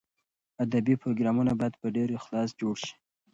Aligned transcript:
ادبي 0.63 0.95
پروګرامونه 1.01 1.51
باید 1.59 1.73
په 1.81 1.87
ډېر 1.95 2.09
اخلاص 2.19 2.49
جوړ 2.59 2.75
شي. 2.83 2.93